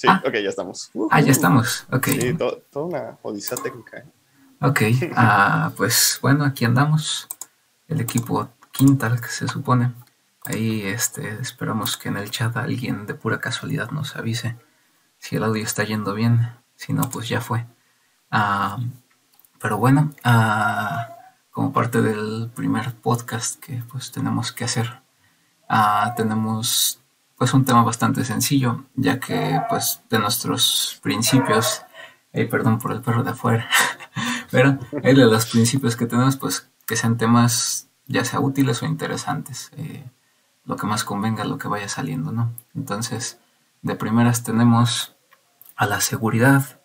[0.00, 0.22] Sí, Ah.
[0.24, 0.90] ok, ya estamos.
[1.10, 1.86] Ah, ya estamos.
[1.92, 2.06] Ok.
[2.06, 3.98] Sí, to- toda una odisea técnica.
[3.98, 4.04] ¿eh?
[4.62, 4.80] Ok.
[5.14, 7.28] Ah, pues bueno, aquí andamos.
[7.86, 9.92] El equipo Quintal, que se supone.
[10.46, 14.56] Ahí este, esperamos que en el chat alguien de pura casualidad nos avise
[15.18, 16.48] si el audio está yendo bien.
[16.76, 17.66] Si no, pues ya fue.
[18.30, 18.78] Ah,
[19.60, 21.08] pero bueno, ah,
[21.50, 25.02] como parte del primer podcast que pues tenemos que hacer,
[25.68, 27.00] ah, tenemos
[27.40, 31.80] pues un tema bastante sencillo, ya que pues de nuestros principios,
[32.50, 33.66] perdón por el perro de afuera,
[34.50, 38.86] pero eh, de los principios que tenemos pues que sean temas ya sea útiles o
[38.86, 40.04] interesantes, eh,
[40.66, 42.52] lo que más convenga, lo que vaya saliendo, ¿no?
[42.74, 43.38] Entonces,
[43.80, 45.16] de primeras tenemos
[45.76, 46.82] a la seguridad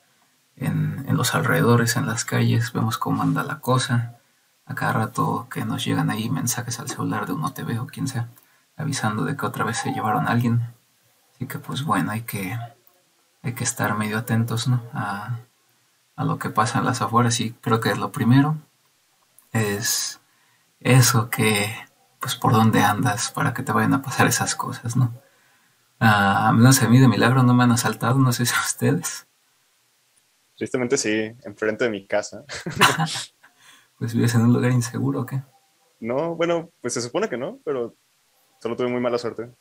[0.55, 4.20] en, en los alrededores, en las calles, vemos cómo anda la cosa,
[4.65, 8.07] a cada rato que nos llegan ahí mensajes al celular de un OTV o quien
[8.07, 8.29] sea,
[8.77, 10.61] avisando de que otra vez se llevaron a alguien.
[11.34, 12.57] Así que pues bueno, hay que,
[13.43, 14.84] hay que estar medio atentos ¿no?
[14.93, 15.39] a,
[16.15, 18.57] a lo que pasa en las afueras y creo que lo primero
[19.51, 20.20] es
[20.79, 21.73] eso que
[22.20, 25.13] pues por dónde andas para que te vayan a pasar esas cosas, ¿no?
[25.99, 28.59] Ah, no sé, a mí de milagro no me han asaltado, no sé si a
[28.59, 29.27] ustedes.
[30.57, 32.43] Tristemente sí, enfrente de mi casa.
[33.98, 35.41] Pues vives en un lugar inseguro, ¿o qué?
[36.01, 37.96] No, bueno, pues se supone que no, pero
[38.66, 39.52] solo tuve muy mala suerte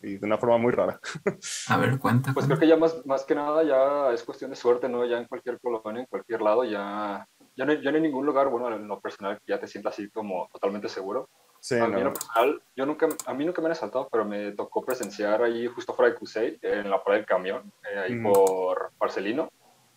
[0.00, 0.98] y de una forma muy rara.
[1.68, 2.32] A ver, cuenta.
[2.32, 2.46] Pues cuenta.
[2.46, 5.04] creo que ya más, más que nada ya es cuestión de suerte, ¿no?
[5.04, 8.24] Ya en cualquier colonia, en cualquier lado, ya, ya, no, hay- ya no hay ningún
[8.24, 11.28] lugar, bueno, en lo personal, que ya te sientas así como totalmente seguro.
[11.60, 12.04] Sí, a mí en no.
[12.04, 15.66] lo personal, yo nunca, a mí nunca me han asaltado, pero me tocó presenciar ahí
[15.66, 18.32] justo fuera de Cusey, en la parada del camión, eh, ahí Ujú.
[18.32, 19.50] por Marcelino,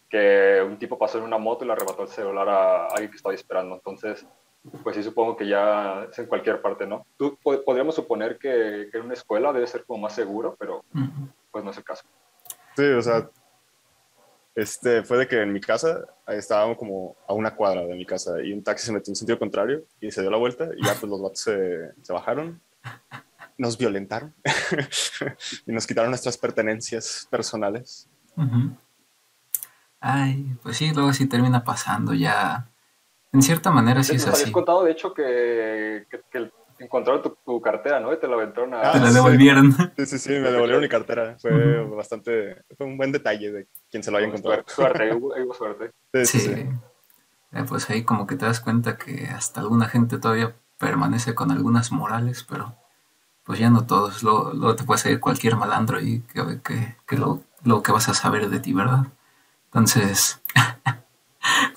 [0.09, 3.15] que un tipo pasó en una moto y le arrebató el celular a alguien que
[3.15, 3.75] estaba ahí esperando.
[3.75, 4.27] Entonces,
[4.83, 7.05] pues sí supongo que ya es en cualquier parte, ¿no?
[7.17, 10.83] Tú, po- podríamos suponer que, que en una escuela debe ser como más seguro, pero
[11.51, 12.03] pues no es el caso.
[12.75, 13.29] Sí, o sea,
[14.55, 18.41] este, fue de que en mi casa estábamos como a una cuadra de mi casa
[18.41, 20.93] y un taxi se metió en sentido contrario y se dio la vuelta y ya
[20.93, 22.59] pues los vatos se, se bajaron,
[23.57, 24.33] nos violentaron
[25.67, 28.09] y nos quitaron nuestras pertenencias personales.
[28.35, 28.75] Ujú.
[29.99, 32.67] Ay, pues sí, luego sí termina pasando ya.
[33.33, 34.51] En cierta manera sí Nos es habías así.
[34.51, 38.13] contado, de hecho, que, que, que encontraron tu, tu cartera, ¿no?
[38.13, 38.81] Y te la aventaron a...
[38.89, 39.73] Ah, Te la devolvieron.
[39.97, 41.35] Sí, sí, sí, me devolvieron mi cartera.
[41.39, 44.63] Fue bastante, fue un buen detalle de quien se lo haya encontrado.
[44.67, 45.91] Suerte, hubo, hubo suerte.
[46.13, 46.53] Sí, sí, Sí.
[46.55, 46.69] sí.
[47.53, 51.49] Eh, pues ahí como que te das cuenta que hasta alguna gente todavía permanece con
[51.49, 52.75] algunas morales, pero
[53.43, 54.21] pues ya no todos.
[54.21, 58.09] Luego, luego te puede salir cualquier malandro y que, que, que lo, lo que vas
[58.09, 59.05] a saber de ti, ¿verdad?
[59.65, 60.41] Entonces,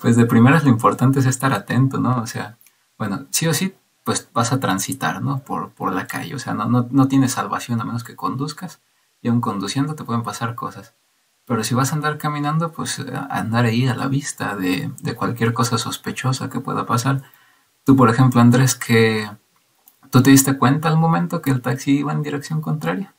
[0.01, 2.21] pues de primeras lo importante es estar atento, ¿no?
[2.21, 2.57] O sea,
[2.97, 5.39] bueno, sí o sí, pues vas a transitar, ¿no?
[5.39, 8.81] Por, por la calle, o sea, no, no, no tienes salvación a menos que conduzcas
[9.21, 10.95] y aún conduciendo te pueden pasar cosas.
[11.45, 15.15] Pero si vas a andar caminando, pues eh, andar ahí a la vista de, de
[15.15, 17.23] cualquier cosa sospechosa que pueda pasar.
[17.83, 19.29] Tú, por ejemplo, Andrés, que
[20.09, 23.13] tú te diste cuenta al momento que el taxi iba en dirección contraria.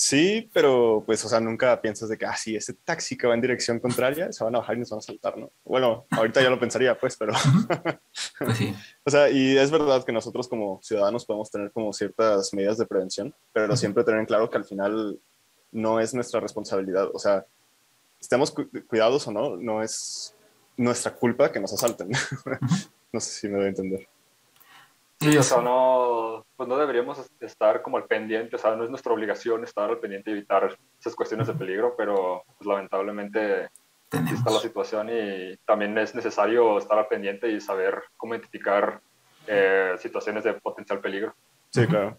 [0.00, 3.34] Sí, pero pues, o sea, nunca piensas de que, ah, sí, ese taxi que va
[3.34, 5.50] en dirección contraria, se van a bajar y nos van a saltar, ¿no?
[5.64, 7.32] Bueno, ahorita ya lo pensaría, pues, pero,
[8.38, 8.72] Pues sí.
[9.04, 12.86] o sea, y es verdad que nosotros como ciudadanos podemos tener como ciertas medidas de
[12.86, 15.18] prevención, pero siempre tener en claro que al final
[15.72, 17.44] no es nuestra responsabilidad, o sea,
[18.20, 20.32] estemos cu- cuidados o no, no es
[20.76, 22.10] nuestra culpa que nos asalten.
[23.12, 24.08] no sé si me doy a entender.
[25.20, 28.90] Sí, o sea, no, pues no deberíamos estar como al pendiente, o sea, no es
[28.90, 33.68] nuestra obligación estar al pendiente y evitar esas cuestiones de peligro, pero pues, lamentablemente
[34.10, 34.62] sí está la Tenemos.
[34.62, 39.00] situación y también es necesario estar al pendiente y saber cómo identificar
[39.48, 41.34] eh, situaciones de potencial peligro.
[41.70, 42.16] Sí, claro.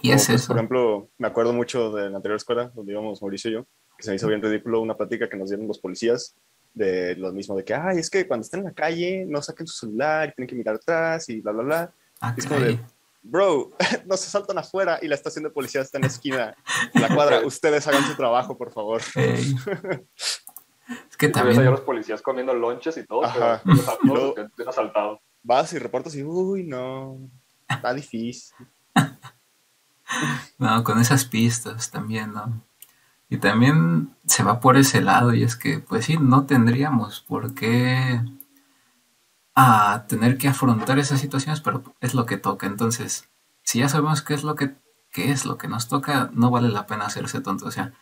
[0.00, 0.48] Y Como, es pues, eso.
[0.48, 3.66] Por ejemplo, me acuerdo mucho de la anterior escuela donde íbamos Mauricio y yo,
[3.96, 6.36] que se me hizo bien ridículo una plática que nos dieron los policías
[6.72, 9.66] de lo mismo, de que, ay, es que cuando estén en la calle no saquen
[9.66, 11.94] su celular y tienen que mirar atrás y bla, bla, bla.
[12.22, 12.78] Ah, Es como de,
[13.22, 13.72] bro,
[14.06, 16.56] nos saltan afuera y la estación de policía está en la esquina,
[16.94, 17.40] en la cuadra.
[17.44, 19.00] Ustedes hagan su trabajo, por favor.
[19.00, 19.56] Es
[21.18, 23.60] que ves también, los policías comiendo lonches y todo, Ajá.
[24.02, 25.18] pero los.
[25.42, 27.18] Vas y reportas y, uy, no,
[27.68, 28.54] está difícil.
[30.58, 32.62] no, con esas pistas también, ¿no?
[33.28, 37.54] Y también se va por ese lado y es que, pues sí, no tendríamos por
[37.54, 38.20] qué
[39.54, 42.66] a tener que afrontar esas situaciones, pero es lo que toca.
[42.66, 43.28] Entonces,
[43.62, 44.74] si ya sabemos qué es lo que,
[45.10, 47.66] qué es lo que nos toca, no vale la pena hacerse tonto.
[47.66, 47.92] O sea,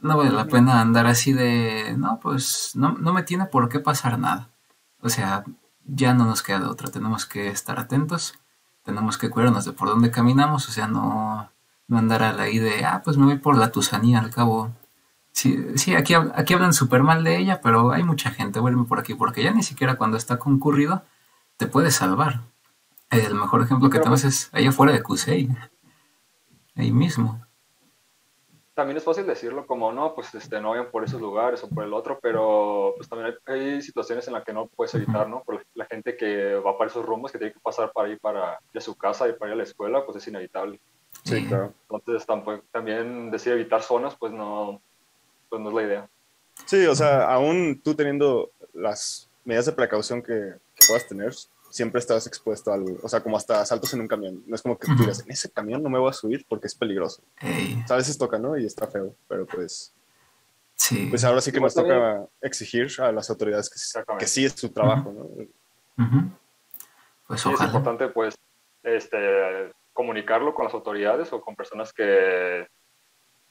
[0.00, 3.80] no vale la pena andar así de, no, pues no, no me tiene por qué
[3.80, 4.50] pasar nada.
[5.00, 5.44] O sea,
[5.84, 6.90] ya no nos queda de otra.
[6.90, 8.34] Tenemos que estar atentos,
[8.84, 11.50] tenemos que cuidarnos de por dónde caminamos, o sea, no,
[11.88, 14.72] no andar a la idea de, ah, pues me voy por la Tusanía, al cabo
[15.34, 19.00] Sí, sí aquí, aquí hablan súper mal de ella, pero hay mucha gente, vuelve por
[19.00, 21.02] aquí, porque ya ni siquiera cuando está concurrido
[21.56, 22.40] te puede salvar.
[23.10, 25.48] El mejor ejemplo que tenemos es allá afuera de Kusei,
[26.76, 27.44] ahí mismo
[28.74, 31.84] también es fácil decirlo como, no, pues este, no vayan por esos lugares o por
[31.84, 35.42] el otro, pero pues también hay, situaciones en las que no puedes evitar, ¿no?
[35.44, 38.58] Por la, gente que va para esos rumbos, que tiene que pasar para ir para,
[38.72, 40.80] de su casa y para ir a la escuela, pues es inevitable.
[41.22, 41.72] Sí, claro.
[41.88, 42.26] Entonces
[42.72, 44.82] también decir evitar zonas, pues no,
[45.54, 46.08] pues no es la idea.
[46.66, 50.32] Sí, o sea, aún tú teniendo las medidas de precaución que,
[50.74, 51.32] que puedas tener,
[51.70, 54.42] siempre estás expuesto a algo, o sea, como hasta saltos en un camión.
[54.46, 56.66] No es como que tú digas, en ese camión no me voy a subir porque
[56.66, 57.22] es peligroso.
[57.88, 58.56] a veces toca, ¿no?
[58.58, 59.94] Y está feo, pero pues...
[60.76, 61.06] Sí.
[61.08, 64.70] Pues ahora sí que nos toca exigir a las autoridades que, que sí es su
[64.70, 66.26] trabajo, ¿no?
[67.28, 68.34] Pues Es importante, pues,
[68.82, 72.66] este, comunicarlo con las autoridades o con personas que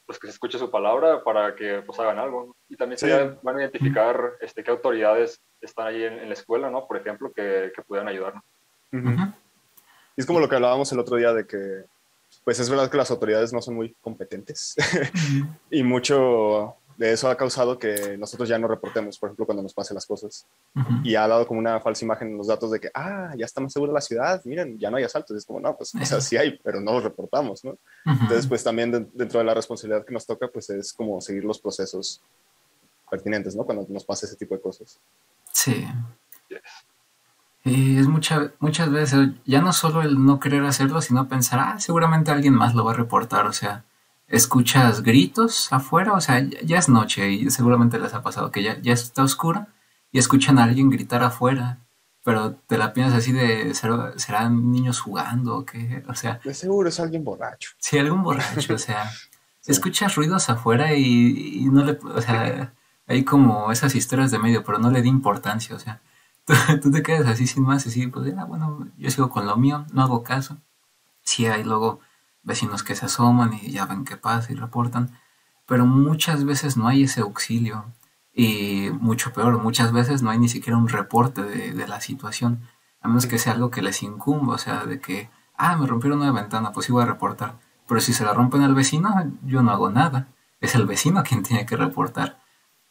[0.06, 2.56] pues que se escuche su palabra para que pues hagan algo.
[2.70, 6.88] Y también se van a identificar este, qué autoridades están ahí en, la escuela, ¿no?
[6.88, 8.44] Por ejemplo, que, que puedan ayudarnos.
[10.16, 11.86] Es como lo que hablábamos el otro día de que,
[12.44, 14.76] pues es verdad que las autoridades no son muy competentes
[15.72, 16.76] y mucho
[17.12, 20.46] eso ha causado que nosotros ya no reportemos, por ejemplo, cuando nos pasen las cosas.
[21.04, 23.62] Y ha dado como una falsa imagen en los datos de que, ah, ya está
[23.62, 25.36] más segura la ciudad, miren, ya no hay asaltos.
[25.36, 27.78] Y es como, no, pues, o sea, sí hay, pero no los reportamos, ¿no?
[28.06, 31.60] Entonces, pues también dentro de la responsabilidad que nos toca, pues es como seguir los
[31.60, 32.22] procesos
[33.10, 33.64] pertinentes, ¿no?
[33.64, 35.00] Cuando nos pasa ese tipo de cosas.
[35.52, 35.86] Sí.
[37.64, 41.80] Y es mucha, muchas veces, ya no solo el no querer hacerlo, sino pensar, ah,
[41.80, 43.86] seguramente alguien más lo va a reportar, o sea,
[44.34, 48.82] escuchas gritos afuera, o sea, ya, es noche y seguramente les ha pasado que ya,
[48.82, 49.68] ya está oscura
[50.12, 51.78] y escuchan a alguien gritar afuera,
[52.24, 53.76] pero te la piensas así de,
[54.16, 56.04] ¿serán niños jugando o qué?
[56.08, 56.40] O sea...
[56.44, 57.72] De seguro es alguien borracho.
[57.78, 59.12] Sí, algún borracho, o sea,
[59.68, 62.74] escuchas ruidos afuera y, no le, o sea,
[63.06, 66.02] hay como esas historias de medio, pero no le di importancia, o sea,
[66.82, 69.86] tú, te quedas así sin más, así, pues, ah, bueno, yo sigo con lo mío,
[69.94, 70.58] no hago caso.
[71.22, 72.00] Sí hay luego
[72.44, 75.18] vecinos que se asoman y ya ven qué pasa y reportan,
[75.66, 77.86] pero muchas veces no hay ese auxilio
[78.34, 82.68] y mucho peor, muchas veces no hay ni siquiera un reporte de, la situación,
[83.02, 86.22] a menos que sea algo que les incumba, o sea, de que, ah, me rompieron
[86.22, 87.56] una ventana, pues voy a reportar,
[87.88, 89.10] pero si se la rompen al vecino,
[89.44, 90.28] yo no hago nada,
[90.62, 92.40] es el vecino quien tiene que reportar.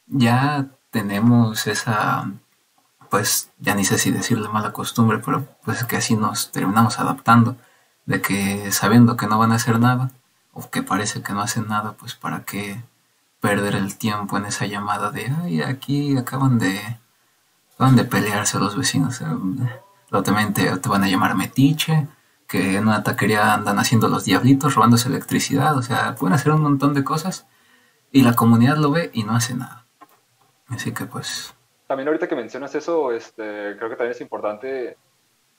[0.06, 2.30] Ya tenemos esa,
[3.10, 7.56] pues ya ni sé si decirle mala costumbre, pero pues que así nos terminamos adaptando
[8.06, 10.10] de que sabiendo que no van a hacer nada,
[10.52, 12.82] o que parece que no hacen nada, pues para qué
[13.40, 16.78] perder el tiempo en esa llamada de, ay, aquí acaban de,
[17.74, 19.20] acaban de pelearse los vecinos.
[20.10, 22.06] También te, van a llamar metiche,
[22.46, 26.62] que en una taquería andan haciendo los diablitos, robándose electricidad, o sea, pueden hacer un
[26.62, 27.46] montón de cosas
[28.12, 29.86] y la comunidad lo ve y no hace nada.
[30.68, 31.54] Así que pues...
[31.86, 34.96] También ahorita que mencionas eso, este, creo que también es importante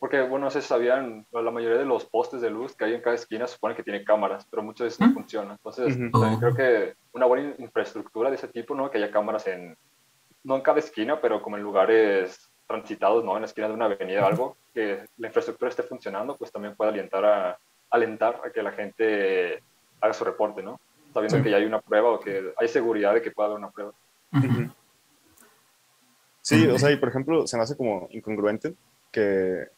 [0.04, 2.94] porque, bueno, no sé si sabían, la mayoría de los postes de luz que hay
[2.94, 5.14] en cada esquina supone que tienen cámaras, pero muchas veces no ¿Mm?
[5.14, 5.52] funcionan.
[5.54, 8.92] Entonces, también creo que una buena infraestructura de ese tipo, ¿no?
[8.92, 9.78] Que haya cámaras en,
[10.44, 13.36] no en cada esquina, pero como en lugares transitados, ¿no?
[13.36, 16.76] En la esquina de una avenida o algo, que la infraestructura esté funcionando, pues también
[16.76, 17.58] puede alientar a,
[17.90, 19.64] alentar a que la gente
[20.02, 20.82] haga su reporte, ¿no?
[21.14, 23.72] Sabiendo que ya hay una prueba o que hay seguridad de que pueda haber una
[23.72, 23.94] prueba.
[26.42, 28.74] Sí, o sea, y por ejemplo, se me hace como incongruente
[29.10, 29.70] que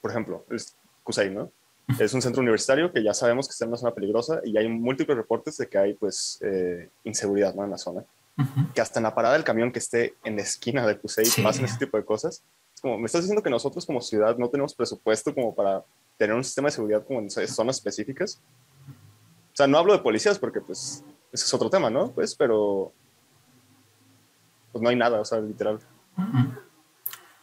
[0.00, 0.60] por ejemplo, el
[1.02, 1.50] CUSEI, ¿no?
[1.98, 4.68] Es un centro universitario que ya sabemos que está en una zona peligrosa y hay
[4.68, 7.64] múltiples reportes de que hay, pues, eh, inseguridad, ¿no?
[7.64, 8.04] En la zona.
[8.74, 11.64] Que hasta en la parada del camión que esté en la esquina del CUSEI pasen
[11.64, 12.42] ese tipo de cosas.
[12.74, 15.82] Es como, me estás diciendo que nosotros como ciudad no tenemos presupuesto como para
[16.18, 18.40] tener un sistema de seguridad como en zonas específicas.
[19.52, 21.02] O sea, no hablo de policías porque, pues,
[21.32, 22.10] ese es otro tema, ¿no?
[22.12, 22.92] Pues, pero,
[24.72, 25.80] pues no hay nada, o sea, literal.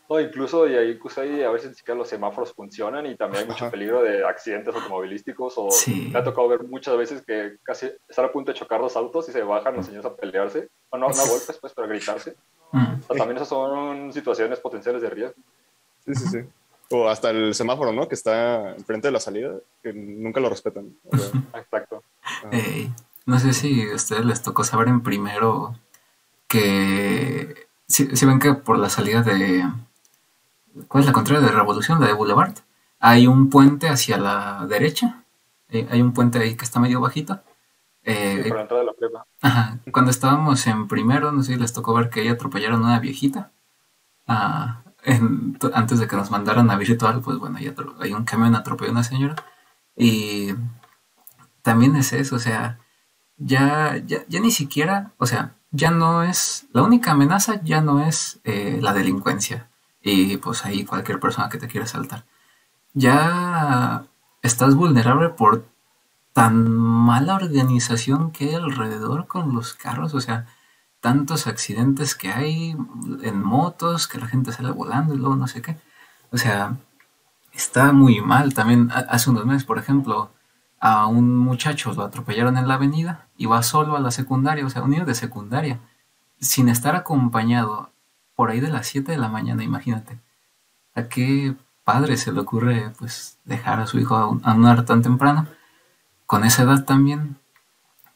[0.08, 3.50] No, incluso y ahí pues, a veces ni siquiera los semáforos funcionan y también hay
[3.50, 5.70] mucho peligro de accidentes automovilísticos o
[6.12, 9.28] me ha tocado ver muchas veces que casi están a punto de chocar dos autos
[9.30, 11.90] y se bajan los señores a pelearse, o no, no a golpes pues, pero a
[11.90, 12.36] gritarse.
[13.08, 15.42] O también esas son situaciones potenciales de riesgo.
[16.06, 16.40] Sí, sí, sí.
[16.92, 18.08] O hasta el semáforo, ¿no?
[18.08, 20.96] Que está enfrente de la salida, que nunca lo respetan.
[21.56, 22.04] Exacto.
[23.26, 25.74] no sé si a ustedes les tocó saber en primero
[26.48, 29.64] que si ven que por la salida de
[30.88, 32.00] ¿Cuál es la contraria de Revolución?
[32.00, 32.54] La de Boulevard.
[33.00, 35.24] Hay un puente hacia la derecha.
[35.70, 37.42] Eh, hay un puente ahí que está medio bajito.
[38.04, 39.26] Eh, sí, por de la prepa.
[39.42, 39.80] Ajá.
[39.92, 43.00] Cuando estábamos en primero, no sé si les tocó ver que ahí atropellaron a una
[43.00, 43.52] viejita.
[44.28, 44.84] Ah,
[45.74, 47.58] antes de que nos mandaran a virtual, pues bueno,
[48.00, 49.36] hay un camión atropelló a una señora.
[49.96, 50.54] Y
[51.62, 52.80] también es eso, o sea,
[53.38, 58.06] ya, ya, ya ni siquiera, o sea, ya no es, la única amenaza ya no
[58.06, 59.70] es eh, la delincuencia
[60.06, 62.26] y pues ahí cualquier persona que te quiera saltar.
[62.94, 64.06] Ya
[64.44, 65.66] estás vulnerable por
[66.34, 70.46] tan mala organización que hay alrededor con los carros, o sea,
[71.02, 72.76] tantos accidentes que hay
[73.24, 75.78] en motos, que la gente sale volando y luego no sé qué.
[76.32, 76.78] O sea,
[77.54, 78.54] está muy mal.
[78.54, 80.32] También hace unos meses, por ejemplo,
[80.80, 84.70] a un muchacho lo atropellaron en la avenida y va solo a la secundaria, o
[84.70, 85.80] sea, un niño de secundaria,
[86.40, 87.92] sin estar acompañado
[88.36, 90.20] por ahí de las 7 de la mañana, imagínate.
[90.94, 95.02] ¿A qué padre se le ocurre pues dejar a su hijo a, una hora tan
[95.02, 95.48] temprano?
[96.26, 97.38] Con esa edad también.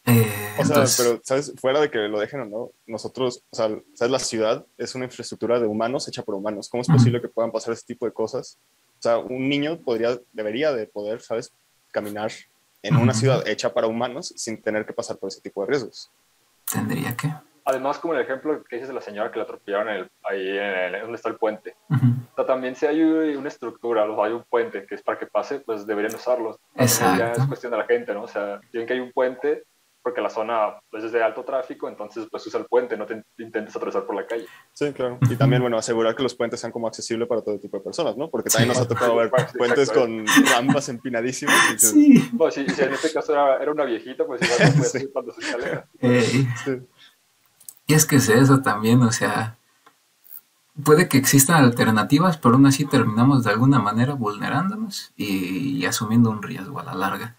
[0.06, 1.54] Eh, o sea, pero, ¿sabes?
[1.60, 4.12] Fuera de que lo dejen o no, nosotros, o sea, ¿sabes?
[4.12, 6.68] La ciudad es una infraestructura de humanos hecha por humanos.
[6.70, 8.58] ¿Cómo es posible que puedan pasar ese tipo de cosas?
[8.98, 11.52] O sea, un niño podría, debería de poder, ¿sabes?
[11.92, 12.32] Caminar
[12.82, 16.10] en una ciudad hecha para humanos sin tener que pasar por ese tipo de riesgos.
[16.72, 17.34] ¿Tendría que?
[17.66, 21.02] Además, como el ejemplo que dices de la señora que la atropellaron el, ahí en
[21.02, 21.76] donde está el puente.
[21.90, 25.28] o sea, también si hay una estructura, o hay un puente que es para que
[25.28, 26.58] pase, pues deberían usarlos.
[26.76, 27.20] Exacto.
[27.20, 28.24] Ya es cuestión de la gente, ¿no?
[28.24, 29.64] O sea, tienen que hay un puente,
[30.02, 33.22] porque la zona pues, es de alto tráfico, entonces pues usa el puente, no te
[33.38, 34.46] intentes atravesar por la calle.
[34.74, 35.18] Sí, claro.
[35.30, 38.16] Y también, bueno, asegurar que los puentes sean como accesibles para todo tipo de personas,
[38.16, 38.30] ¿no?
[38.30, 41.56] Porque también nos ha tocado ver puentes con rampas empinadísimas.
[41.78, 42.30] Sí.
[42.32, 45.08] Bueno, si, en este caso era, una viejita, pues igual no puede sí.
[45.12, 45.88] cuando se escalera.
[46.02, 46.48] Sí.
[47.90, 49.58] Y es que es eso también, o sea,
[50.82, 56.42] puede que existan alternativas, pero aún así terminamos de alguna manera vulnerándonos y asumiendo un
[56.42, 57.36] riesgo a la larga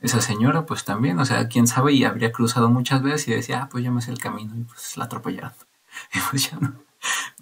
[0.00, 3.62] esa señora, pues también, o sea, quién sabe, y habría cruzado muchas veces y decía,
[3.62, 5.52] ah, pues ya me sé el camino, y pues la atropellaron.
[6.14, 6.74] Y pues ya no.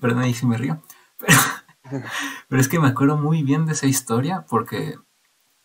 [0.00, 0.82] Perdón, ahí sí me río.
[1.18, 1.38] Pero,
[2.48, 4.98] pero es que me acuerdo muy bien de esa historia porque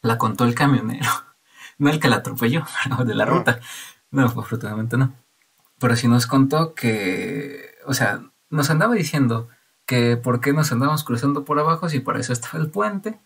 [0.02, 1.10] la contó el camionero,
[1.78, 2.66] no el que la atropelló,
[3.06, 3.60] de la ruta.
[4.12, 5.14] No, afortunadamente no.
[5.82, 9.50] Pero sí nos contó que, o sea, nos andaba diciendo
[9.86, 13.20] que por qué nos andábamos cruzando por abajo si para eso estaba el puente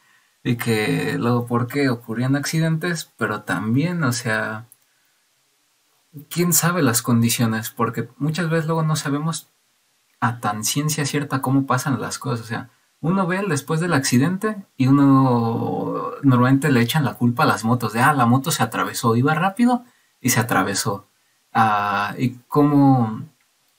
[0.44, 4.68] y que luego por qué ocurrían accidentes, pero también, o sea,
[6.30, 9.50] quién sabe las condiciones, porque muchas veces luego no sabemos
[10.22, 12.70] a tan ciencia cierta cómo pasan las cosas, o sea,
[13.02, 17.64] uno ve el después del accidente y uno normalmente le echan la culpa a las
[17.64, 19.84] motos, de, ah, la moto se atravesó, iba rápido
[20.22, 21.08] y se atravesó.
[21.58, 23.24] Ah, y cómo,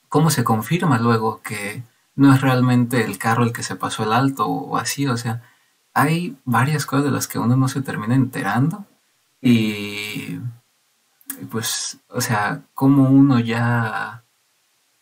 [0.09, 1.83] cómo se confirma luego que
[2.15, 5.43] no es realmente el carro el que se pasó el alto o así, o sea,
[5.93, 8.85] hay varias cosas de las que uno no se termina enterando
[9.41, 10.39] y
[11.51, 14.23] pues, o sea, como uno ya,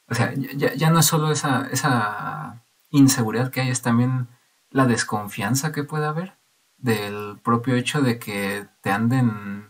[0.10, 4.28] o sea, ya, no es solo esa, esa inseguridad que hay, es también
[4.70, 6.34] la desconfianza que puede haber
[6.78, 9.66] del propio hecho de que te anden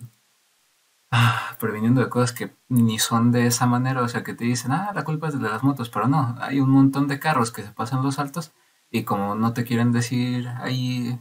[1.15, 4.71] ah, previniendo de cosas que ni son de esa manera, o sea, que te dicen,
[4.71, 7.63] ah, la culpa es de las motos, pero no, hay un montón de carros que
[7.63, 8.51] se pasan los altos
[8.91, 11.19] y como no te quieren decir ahí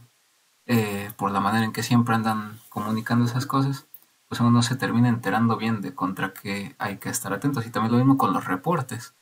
[0.66, 3.86] eh, por la manera en que siempre andan comunicando esas cosas,
[4.28, 7.66] pues uno no se termina enterando bien de contra qué hay que estar atentos.
[7.66, 9.14] Y también lo mismo con los reportes.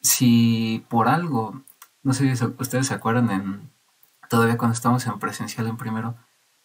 [0.00, 1.62] Si por algo,
[2.02, 3.70] no sé si ustedes se acuerdan en
[4.28, 6.16] todavía cuando estábamos en presencial en primero,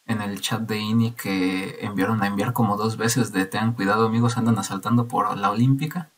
[0.06, 4.06] en el chat de INI que enviaron a enviar como dos veces de tengan cuidado
[4.08, 6.10] amigos, andan asaltando por la olímpica.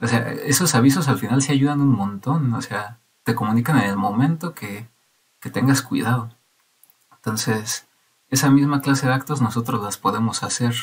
[0.00, 2.54] O sea, esos avisos al final se ayudan un montón.
[2.54, 4.88] O sea, te comunican en el momento que,
[5.52, 6.30] tengas cuidado.
[7.16, 7.86] Entonces,
[8.30, 10.74] esa misma clase de actos nosotros las podemos hacer,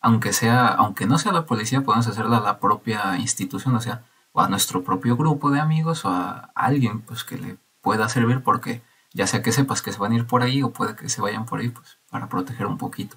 [0.00, 4.04] aunque sea, aunque no sea la policía, podemos hacerla a la propia institución, o sea,
[4.32, 8.42] o a nuestro propio grupo de amigos o a alguien pues que le pueda servir
[8.42, 8.82] porque
[9.16, 11.22] ya sea que sepas que se van a ir por ahí o puede que se
[11.22, 13.16] vayan por ahí pues para proteger un poquito.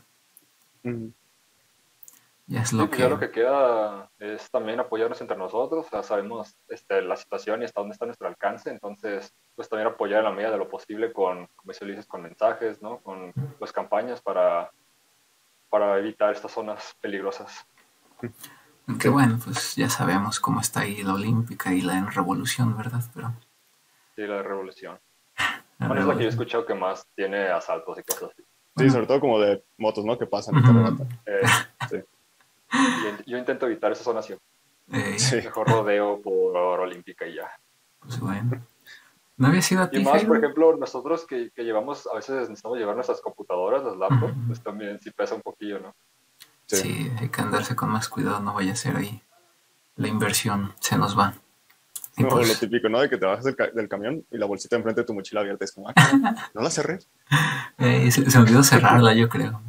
[2.48, 3.10] Ya es lo que...
[3.10, 7.66] lo que queda es también apoyarnos entre nosotros, o sea, sabemos este, la situación y
[7.66, 11.12] hasta dónde está nuestro alcance, entonces, pues también apoyar en la medida de lo posible
[11.12, 13.00] con, como dices, con mensajes, ¿no?
[13.00, 14.72] Con las campañas para,
[15.70, 17.68] para evitar estas zonas peligrosas.
[18.88, 23.04] Aunque bueno, pues ya sabemos cómo está ahí la Olímpica y la en Revolución, ¿verdad?
[23.14, 23.34] Pero...
[24.16, 24.98] Sí, la de Revolución.
[25.80, 28.44] Bueno, es la que yo he escuchado que más tiene asaltos y cosas así.
[28.78, 30.18] Sí, sobre todo como de motos, ¿no?
[30.18, 30.56] Que pasan.
[31.26, 31.42] eh,
[31.90, 31.98] sí.
[33.26, 34.46] Yo intento evitar esa zona siempre.
[34.88, 37.50] Mejor rodeo por olímpica y ya.
[38.00, 38.66] Pues bueno.
[39.38, 42.36] ¿No había sido a ti, Y más, por ejemplo, nosotros que, que, llevamos, a veces
[42.36, 45.96] necesitamos llevar nuestras computadoras, las laptops, pues también sí pesa un poquillo, ¿no?
[46.66, 47.10] Sí.
[47.18, 49.24] hay que andarse con más cuidado, no vaya a ser ahí.
[49.96, 51.36] La inversión se nos va.
[52.18, 53.00] No, pues lo típico, ¿no?
[53.00, 55.72] De que te bajas del, camión y la bolsita enfrente de tu mochila abierta es
[55.72, 55.94] como, ah,
[56.54, 57.00] ¿no la cerré?
[57.78, 59.62] Eh, se, se olvidó cerrarla, yo creo.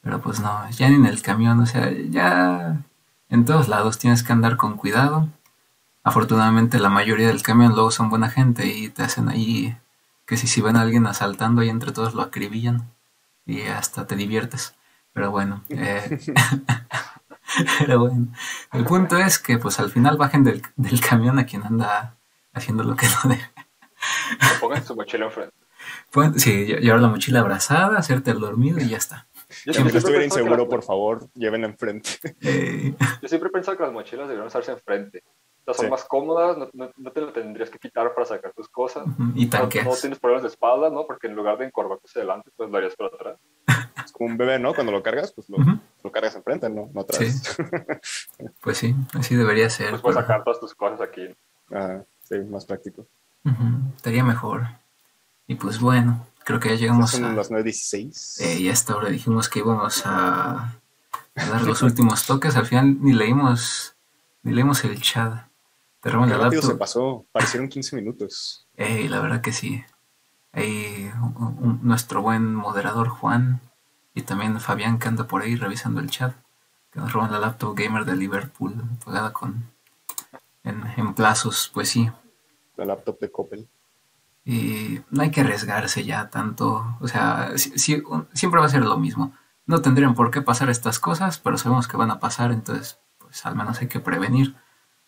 [0.00, 2.82] Pero pues no, ya ni en el camión, o sea, ya
[3.30, 5.28] en todos lados tienes que andar con cuidado.
[6.02, 9.76] Afortunadamente la mayoría del camión luego son buena gente y te hacen ahí
[10.26, 12.90] que si, si ven a alguien asaltando ahí entre todos lo acribillan
[13.46, 14.74] y hasta te diviertes.
[15.12, 16.18] Pero bueno, eh,
[17.78, 18.28] pero bueno,
[18.72, 22.16] el punto es que pues al final bajen del, del camión a quien anda
[22.52, 23.50] haciendo lo que no debe.
[24.60, 25.54] Pongan su mochila enfrente.
[26.36, 29.26] Sí, lle- llevar la mochila abrazada, hacerte el dormido y ya está.
[29.66, 32.10] Yo Si siempre, estuviera inseguro, las- por favor, lleven enfrente.
[32.40, 35.22] Eh, yo siempre he pensado que las mochilas deberían usarse enfrente.
[35.66, 35.90] O sea, son Sí.
[35.90, 39.04] más cómodas, no, no- no te lo tendrías que quitar para sacar tus cosas.
[39.34, 39.86] y No, tanqueas.
[39.86, 41.06] no tienes problemas de espalda, ¿no?
[41.06, 43.38] Porque en lugar de encorvarte hacia adelante, pues lo harías para atrás.
[44.04, 44.74] Es como un bebé, ¿no?
[44.74, 45.56] Cuando lo cargas, pues lo,
[46.02, 46.90] lo cargas enfrente, ¿no?
[46.92, 47.56] No atrás.
[48.60, 49.90] Pues sí, así debería ser.
[49.90, 51.28] Pues puedes pero- sacar todas tus cosas aquí.
[51.70, 53.06] Ajá, sí, más práctico.
[53.96, 54.66] Estaría mejor.
[55.46, 57.32] Y pues bueno, creo que ya llegamos Son a...
[57.34, 58.40] las 9.16.
[58.40, 60.74] Eh, y a esta hora dijimos que íbamos a,
[61.34, 62.56] a dar los últimos toques.
[62.56, 63.94] Al final ni leímos,
[64.42, 65.46] ni leímos el chat.
[66.02, 66.78] Qué la rápido se laptop.
[66.78, 67.26] pasó.
[67.32, 68.66] Parecieron 15 minutos.
[68.76, 69.82] Ey, la verdad que sí.
[70.52, 73.60] Ahí un- un- nuestro buen moderador Juan
[74.14, 76.34] y también Fabián que anda por ahí revisando el chat.
[76.92, 79.68] Que nos roban la laptop gamer de Liverpool pagada con
[80.62, 82.10] en, en plazos, pues sí.
[82.76, 83.68] La laptop de Coppel.
[84.44, 86.96] Y no hay que arriesgarse ya tanto.
[87.00, 89.32] O sea, si- si- un- siempre va a ser lo mismo.
[89.66, 93.44] No tendrían por qué pasar estas cosas, pero sabemos que van a pasar, entonces pues
[93.46, 94.54] al menos hay que prevenir.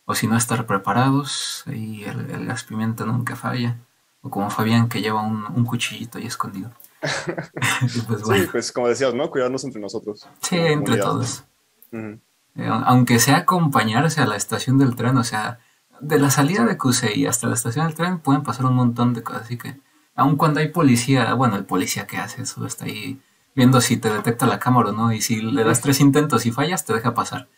[0.07, 1.65] O si no, estar preparados.
[1.67, 3.77] Y el, el gas pimienta nunca falla.
[4.23, 6.73] O como Fabián que lleva un, un cuchillito ahí escondido.
[7.83, 9.31] Y pues Sí, bueno, pues como decías, ¿no?
[9.31, 10.29] Cuidarnos entre nosotros.
[10.43, 11.45] sí, entre todos.
[11.93, 15.59] Eh, aunque sea acompañarse a la estación del tren, o sea,
[16.01, 19.23] de la salida de Cusey hasta la estación del tren pueden pasar un montón de
[19.23, 19.81] cosas, así que
[20.15, 23.21] aun cuando hay policía, bueno, el policía que hace eso está ahí
[23.55, 26.53] viendo si te detecta la cámara o no, y si le das tres intentos y
[26.53, 27.49] fallas, te deja pasar.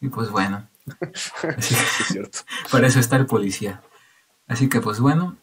[0.00, 0.68] Y pues bueno,
[1.56, 2.38] así Sí, es cierto.
[2.70, 3.82] para eso está el policía.
[4.46, 5.36] Así que pues bueno,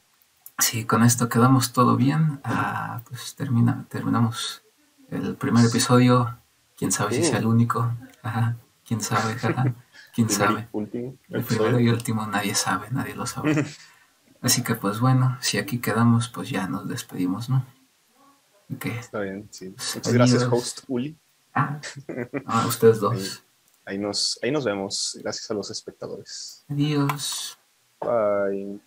[0.60, 4.64] si con esto quedamos todo bien, ah, pues termina, terminamos
[5.10, 6.38] el primer episodio.
[6.78, 7.96] Quién sabe si sea el único.
[8.24, 8.58] Ajá.
[8.86, 9.76] Quién sabe, ajá.
[10.14, 10.68] Quién sabe.
[10.72, 11.16] último.
[11.30, 13.66] El primero y último nadie sabe, nadie lo sabe.
[14.42, 17.66] Así que pues bueno, si aquí quedamos, pues ya nos despedimos, ¿no?
[18.74, 18.86] Ok.
[18.88, 19.70] Está bien, sí.
[19.70, 20.14] Muchas Adiós.
[20.14, 21.18] gracias, host Uli.
[21.54, 21.80] Ah,
[22.46, 23.44] ah, ustedes dos.
[23.86, 25.18] Ahí nos, ahí nos vemos.
[25.22, 26.66] Gracias a los espectadores.
[26.70, 27.58] Adiós.
[28.00, 28.82] Bye.